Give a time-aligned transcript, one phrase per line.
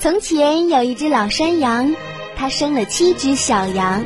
[0.00, 1.94] 从前有一只老山羊，
[2.34, 4.02] 它生了七只小羊，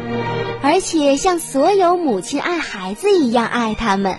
[0.60, 4.18] 而且像所有母亲爱孩子一样爱它们。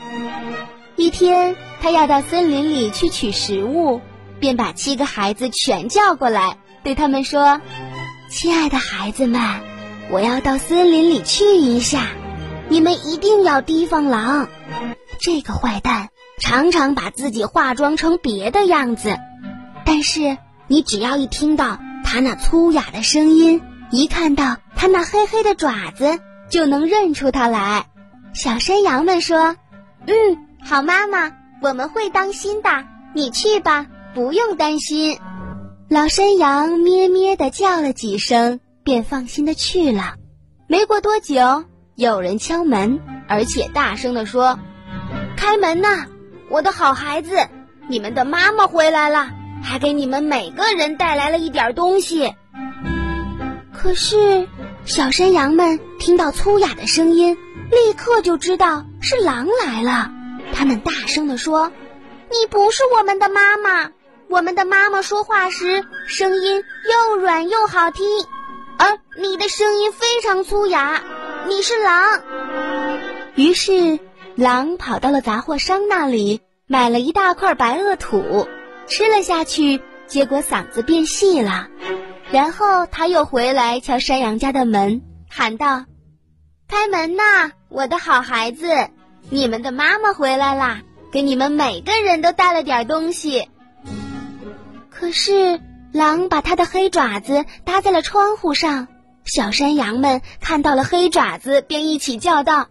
[0.95, 3.99] 一天，它要到森林里去取食物，
[4.39, 7.59] 便把七个孩子全叫过来，对他们说
[8.31, 9.41] ：“亲爱的孩子们，
[10.09, 12.07] 我要到森林里去一下，
[12.69, 14.47] 你们一定要提防狼。
[15.19, 16.07] 这个坏蛋
[16.39, 19.17] 常常把自己化妆成别的样子，
[19.85, 20.37] 但是……”
[20.67, 23.61] 你只要一听到它那粗哑的声音，
[23.91, 26.19] 一看到它那黑黑的爪子，
[26.49, 27.85] 就能认出它来。
[28.33, 29.55] 小山羊们说
[30.07, 30.13] ：“嗯，
[30.63, 32.69] 好妈妈，我们会当心的。
[33.13, 35.19] 你去吧，不用担心。”
[35.87, 40.15] 老山羊咩咩地叫了几声，便放心的去了。
[40.67, 41.63] 没过多久，
[41.95, 44.57] 有人敲门，而且大声地说
[45.37, 46.07] ：“开门呐，
[46.49, 47.37] 我的好孩子，
[47.87, 49.29] 你们的妈妈回来了。”
[49.65, 52.33] 还给你们每个人带来了一点东西。
[53.73, 54.47] 可是，
[54.85, 57.37] 小山羊们听到粗哑的声音，
[57.71, 60.11] 立刻就知道是狼来了。
[60.53, 61.71] 他们大声地说
[62.31, 63.91] ：“你不是我们的妈妈！
[64.27, 68.05] 我们的妈妈说话时声音又软又好听，
[68.77, 71.01] 而你的声音非常粗哑。
[71.47, 72.21] 你是狼。”
[73.35, 73.99] 于是，
[74.35, 78.47] 狼跑到了杂货商那里，买了一大块白垩土。
[78.87, 81.67] 吃了下去，结果嗓子变细了。
[82.31, 85.85] 然后他又回来敲山羊家的门，喊道
[86.67, 88.89] ：“开门呐，我的好孩子，
[89.29, 93.49] 你们的妈妈回来啦，给你们每个人都带了点东西。”
[94.89, 95.59] 可是
[95.91, 98.87] 狼把他的黑爪子搭在了窗户上，
[99.23, 102.67] 小山羊们看到了黑爪子，便一起叫道：“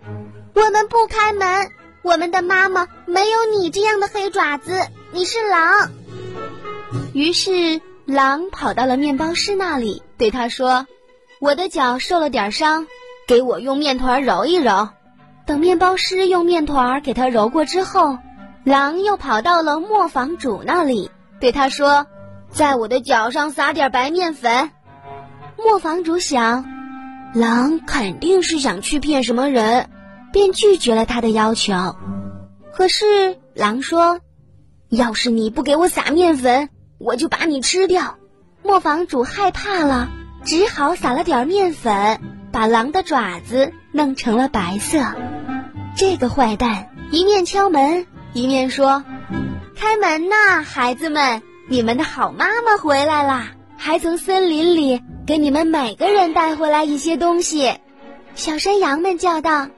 [0.55, 1.71] 我们不开门，
[2.03, 5.91] 我们的妈妈没有你这样的黑爪子，你是狼。”
[7.15, 10.85] 于是，狼跑到了面包师那里，对他说
[11.41, 12.89] ：“我的脚受了点伤，
[13.29, 14.89] 给我用面团揉一揉。”
[15.47, 18.19] 等面包师用面团给他揉过之后，
[18.65, 21.09] 狼又跑到了磨坊主那里，
[21.39, 22.07] 对他说
[22.51, 24.73] ：“在我的脚上撒点白面粉。”
[25.57, 26.65] 磨坊主想，
[27.33, 29.89] 狼肯定是想去骗什么人，
[30.33, 31.95] 便拒绝了他的要求。
[32.73, 34.19] 可是，狼说
[34.91, 38.17] ：“要是你不给我撒面粉，”我就把你吃掉。
[38.63, 40.09] 磨坊主害怕了，
[40.45, 45.05] 只好撒了点面粉，把狼的爪子弄成了白色。
[45.97, 49.05] 这个坏蛋一面敲门，一面说
[49.77, 57.75] ：“开门呐，孩子们，你们的好妈妈回来啦，还从森林里给你们每个人带回来一些东西。”
[58.35, 59.69] 小山羊们叫道：“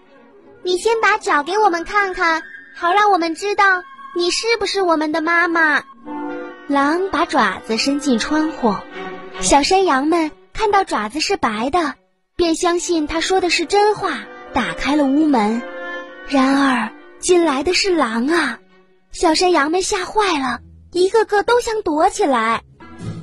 [0.62, 2.42] 你先把脚给我们看看，
[2.76, 3.82] 好让我们知道
[4.16, 5.82] 你是不是我们的妈妈。”
[6.68, 8.74] 狼把爪子伸进窗户，
[9.40, 11.94] 小山羊们看到爪子是白的，
[12.34, 14.18] 便相信他说的是真话，
[14.52, 15.62] 打开了屋门。
[16.26, 16.90] 然而
[17.20, 18.58] 进来的是狼啊！
[19.12, 20.58] 小山羊们吓坏了，
[20.90, 22.62] 一个个都想躲起来。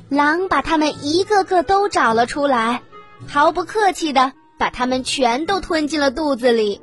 [0.08, 2.80] 狼把他们一个个都找了出来，
[3.28, 6.80] 毫不客气的把他们全都吞进了肚子里。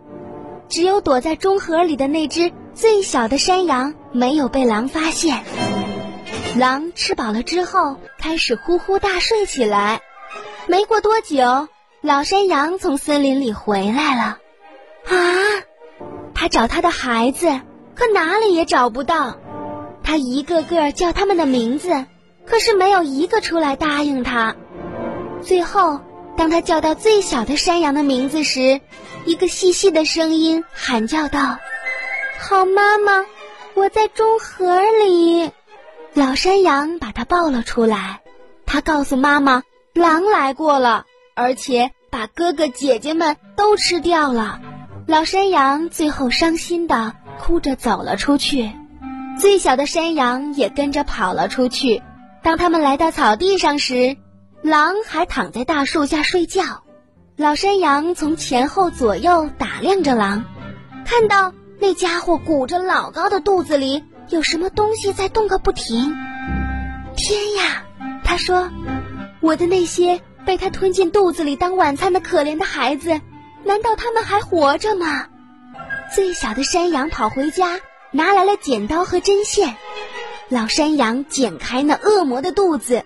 [0.69, 5.43] 只有躲在中盒里的那只最小的山羊没有被狼发现。
[6.57, 10.01] 狼吃饱了之后，开始呼呼大睡起来。
[10.67, 11.67] 没过多久，
[12.01, 14.37] 老山羊从森林里回来了。
[15.05, 15.17] 啊，
[16.33, 17.61] 他找他的孩子，
[17.95, 19.37] 可哪里也找不到。
[20.03, 22.05] 他一个个叫他们的名字，
[22.45, 24.55] 可是没有一个出来答应他。
[25.41, 26.01] 最后，
[26.37, 28.81] 当他叫到最小的山羊的名字时，
[29.25, 31.57] 一个细细的声音喊叫道
[32.39, 33.25] ：“好妈妈，
[33.73, 35.51] 我在中盒里。”
[36.13, 38.19] 老山羊把它抱了出来，
[38.65, 39.63] 它告诉妈妈，
[39.93, 41.05] 狼来过了，
[41.35, 44.59] 而且把哥哥姐姐们都吃掉了。
[45.07, 48.73] 老山羊最后伤心的哭着走了出去，
[49.39, 52.03] 最小的山羊也跟着跑了出去。
[52.43, 54.17] 当他们来到草地上时，
[54.61, 56.83] 狼还躺在大树下睡觉。
[57.37, 60.43] 老山羊从前后左右打量着狼，
[61.05, 64.03] 看到那家伙鼓着老高的肚子里。
[64.31, 66.15] 有什么东西在动个不停？
[67.17, 67.83] 天呀！
[68.23, 68.71] 他说
[69.41, 73.19] ：“我的那些被他吞进肚子里当晚餐的可怜的孩子，
[73.65, 75.27] 难道他们还活着吗？”
[76.15, 77.81] 最小的山羊跑回家，
[78.11, 79.75] 拿来了剪刀和针线。
[80.47, 83.03] 老山羊剪开那恶魔的肚子，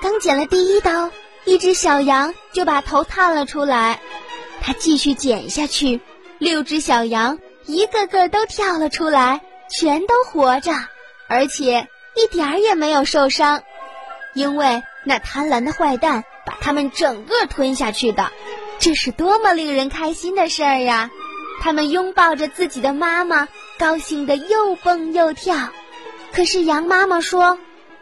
[0.00, 1.10] 刚剪了第一刀，
[1.44, 4.00] 一只小羊就把头探了出来。
[4.62, 6.00] 他继续剪下去，
[6.38, 9.42] 六只小羊一个个都跳了出来。
[9.78, 10.72] 全都活着，
[11.28, 13.62] 而且一点儿也没有受伤，
[14.34, 18.30] 因为那贪婪的坏蛋把它们整个吞下去的。
[18.78, 21.10] 这是多么令人开心的事儿呀！
[21.60, 23.48] 他们拥抱着自己的妈妈，
[23.78, 25.56] 高兴得又蹦又跳。
[26.32, 27.58] 可是羊妈妈说：“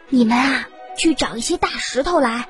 [0.09, 0.67] 你们啊，
[0.97, 2.47] 去找一些大石头来，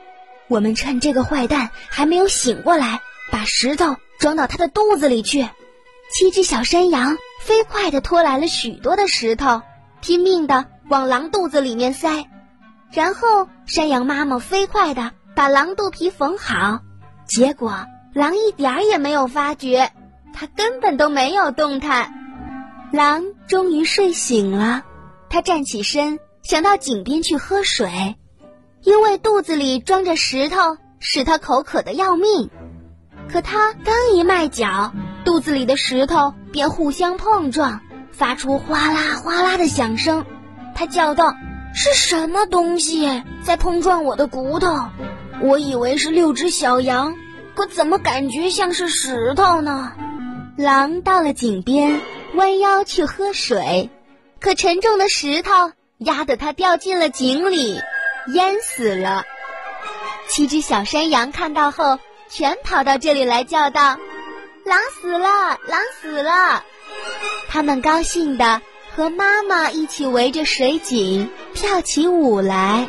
[0.48, 5.48] 我们趁这个坏蛋还没有醒过来，把石头装到他的肚子里去。”
[6.12, 9.62] 七只小山羊飞快地拖来了许多的石头，
[10.00, 12.26] 拼命地往狼肚子里面塞。
[12.90, 16.80] 然后山羊妈妈飞快地把狼肚皮缝好，
[17.26, 17.86] 结果。
[18.14, 19.92] 狼一点儿也没有发觉，
[20.34, 22.14] 它根本都没有动弹。
[22.94, 24.84] 狼终于睡醒了，
[25.30, 28.16] 它站起身，想到井边去喝水，
[28.84, 32.50] 因为肚子里装着石头，使它口渴的要命。
[33.30, 34.94] 可它刚一迈脚，
[35.26, 37.82] 肚子里的石头便互相碰撞，
[38.14, 40.26] 发出哗啦哗啦的响声。
[40.74, 41.36] 它叫道
[41.76, 44.90] ：“是什么东西在碰撞我的骨头？
[45.42, 47.16] 我以为是六只小羊。”
[47.56, 49.92] 可怎么感觉像是石头呢？
[50.58, 52.02] 狼到了井边，
[52.34, 53.92] 弯腰去喝水，
[54.40, 57.80] 可沉重的石头压得它掉进了井里，
[58.34, 59.24] 淹死了。
[60.28, 63.98] 七只小山羊看到后，全跑到这里来叫道
[64.64, 66.64] ：“狼死了，狼死了！”
[67.50, 68.62] 他们高兴地
[68.96, 72.88] 和妈妈一起围着水井跳起舞来。